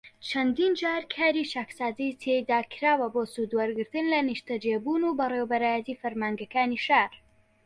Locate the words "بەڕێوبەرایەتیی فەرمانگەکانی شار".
5.19-7.11